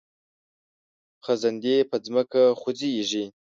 خزندې 1.23 1.75
په 1.89 1.95
ځمکه 2.05 2.41
خوځیږي 2.59 3.25